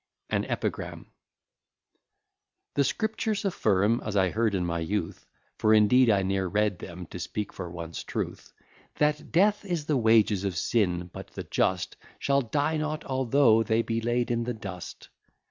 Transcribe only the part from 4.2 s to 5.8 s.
heard in my youth, For